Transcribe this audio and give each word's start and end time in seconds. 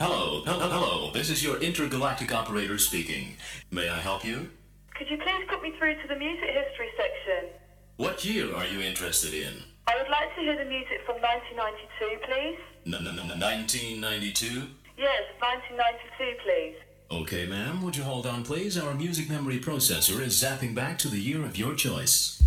Hello, 0.00 0.42
hello, 0.46 0.68
hello. 0.70 1.10
This 1.12 1.28
is 1.28 1.42
your 1.42 1.56
intergalactic 1.60 2.32
operator 2.32 2.78
speaking. 2.78 3.34
May 3.72 3.88
I 3.88 3.98
help 3.98 4.24
you? 4.24 4.48
Could 4.94 5.10
you 5.10 5.16
please 5.18 5.44
put 5.48 5.60
me 5.62 5.72
through 5.76 5.94
to 6.02 6.08
the 6.08 6.14
music 6.16 6.48
history 6.50 6.88
section? 6.96 7.50
What 7.96 8.24
year 8.24 8.54
are 8.54 8.66
you 8.66 8.80
interested 8.80 9.34
in? 9.34 9.54
I 9.88 9.96
would 10.00 10.08
like 10.10 10.32
to 10.36 10.40
hear 10.40 10.56
the 10.56 10.70
music 10.70 11.00
from 11.04 11.16
1992, 11.16 12.18
please. 12.26 12.58
N- 12.86 12.94
n- 12.94 13.18
n- 13.18 13.40
1992? 13.40 14.68
Yes, 14.96 15.22
1992, 15.40 16.42
please. 16.44 16.76
Okay, 17.10 17.46
ma'am. 17.46 17.82
Would 17.82 17.96
you 17.96 18.04
hold 18.04 18.26
on, 18.26 18.44
please? 18.44 18.78
Our 18.78 18.94
music 18.94 19.28
memory 19.28 19.58
processor 19.58 20.20
is 20.20 20.40
zapping 20.40 20.74
back 20.76 20.98
to 20.98 21.08
the 21.08 21.18
year 21.18 21.44
of 21.44 21.56
your 21.58 21.74
choice. 21.74 22.40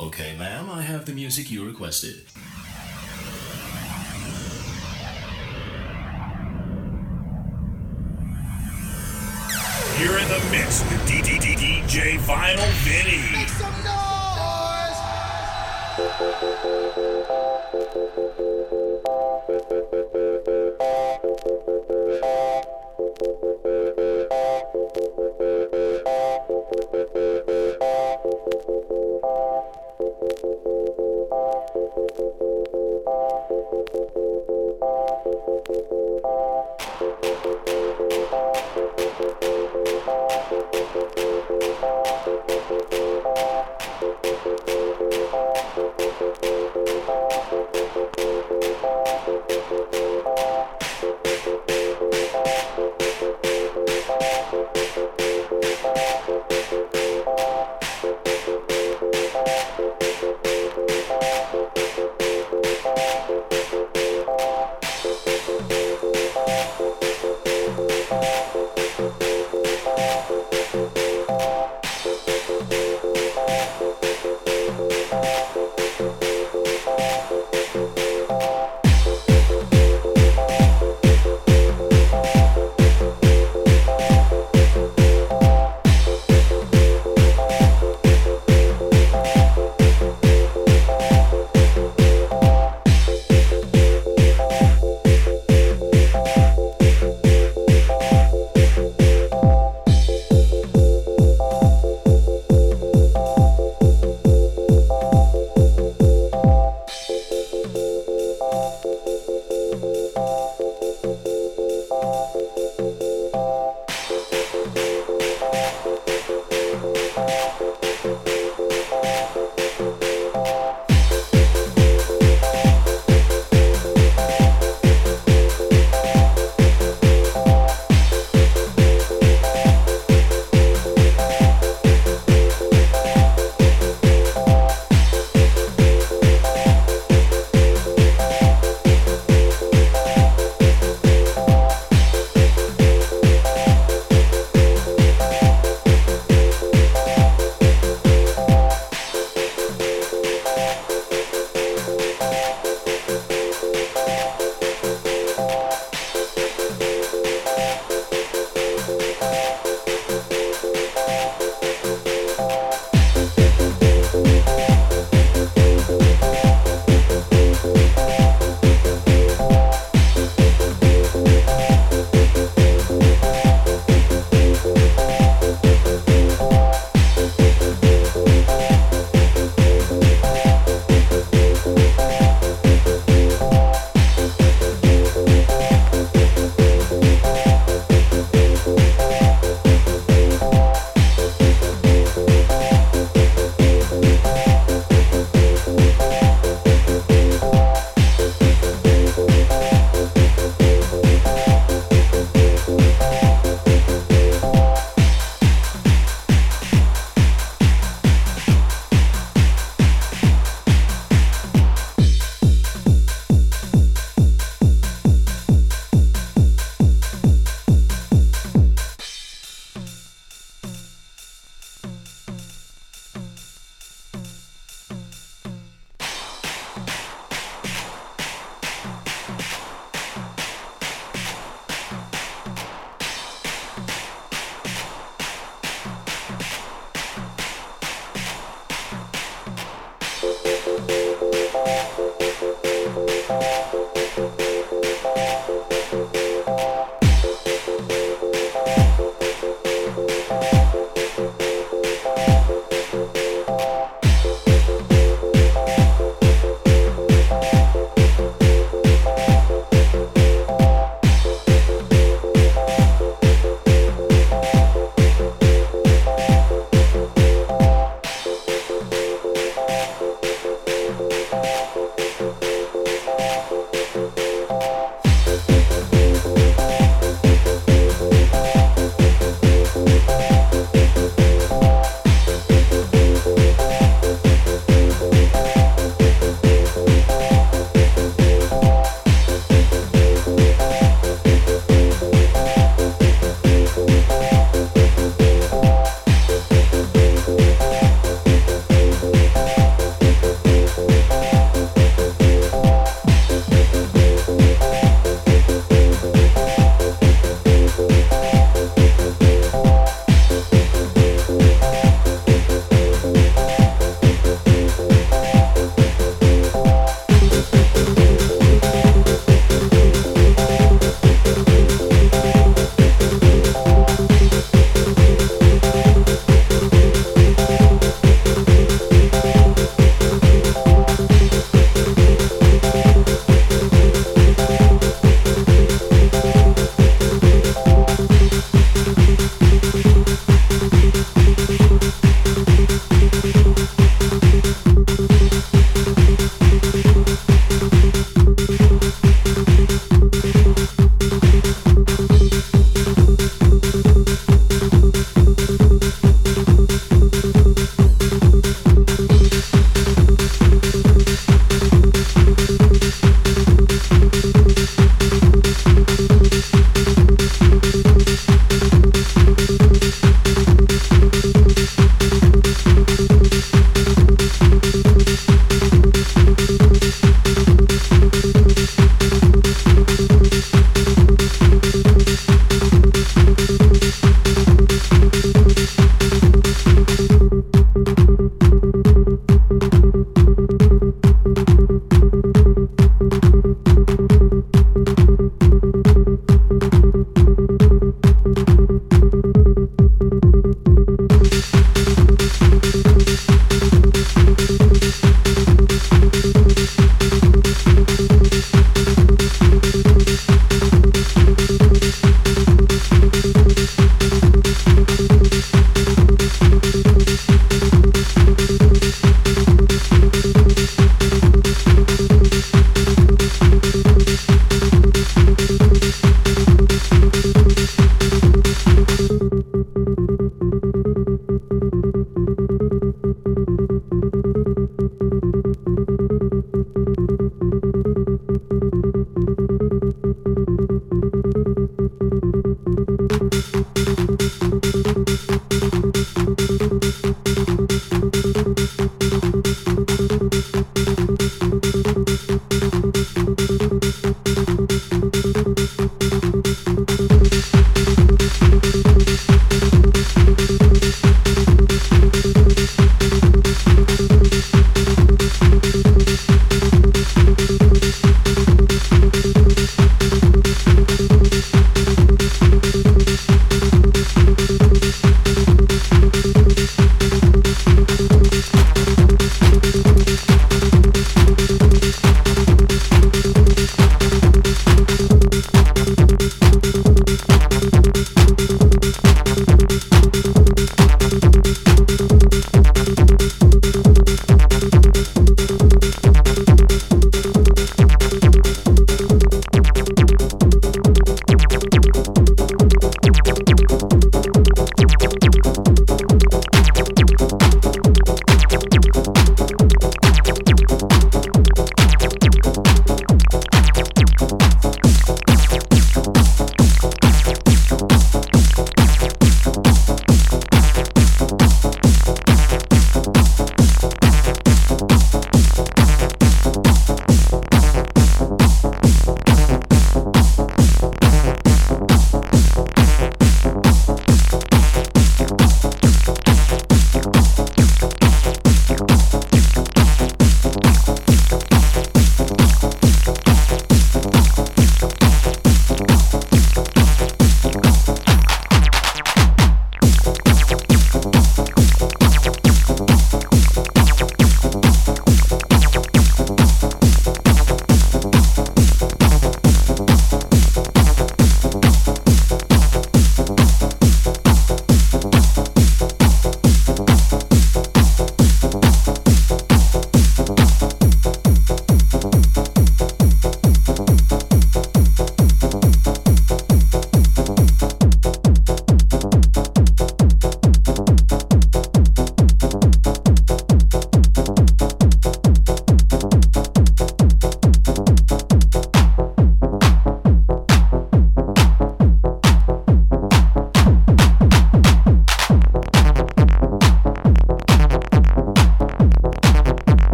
Okay, 0.00 0.36
ma'am. 0.36 0.68
I 0.70 0.82
have 0.82 1.04
the 1.06 1.12
music 1.12 1.48
you 1.50 1.64
requested. 1.64 2.24
Mix 10.68 10.82
with 10.82 11.00
DJ 11.08 12.18
Vinyl 12.18 12.70
Vinnie. 12.84 13.32
Make 13.32 13.48
some 13.48 13.72
noise! 13.84 14.98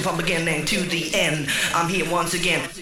From 0.00 0.16
beginning 0.16 0.64
to 0.64 0.80
the 0.80 1.14
end. 1.14 1.48
I'm 1.74 1.88
here 1.88 2.10
once 2.10 2.34
again. 2.34 2.81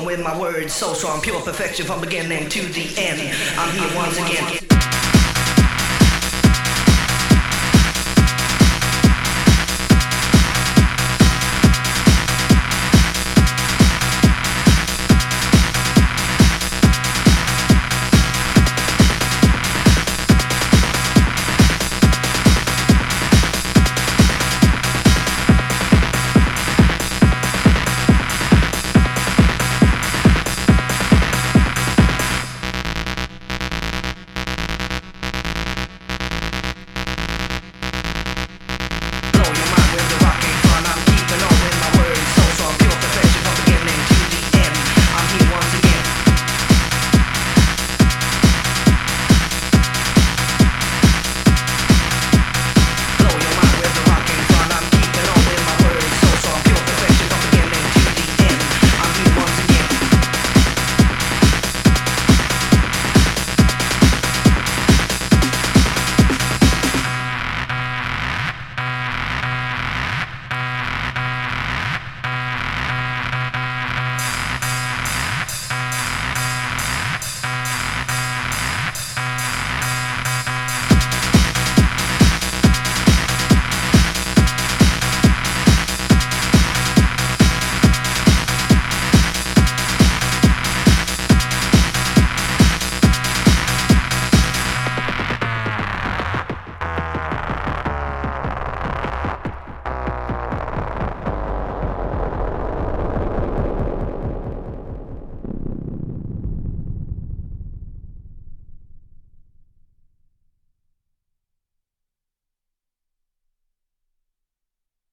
With 0.00 0.20
my 0.22 0.38
words 0.38 0.72
so 0.72 0.94
strong, 0.94 1.20
pure 1.20 1.40
perfection 1.40 1.84
from 1.86 2.00
beginning 2.00 2.48
to 2.48 2.62
the 2.62 2.94
end. 2.96 3.20
I'm 3.58 3.76
here 3.76 3.96
once 3.96 4.16
again. 4.18 4.71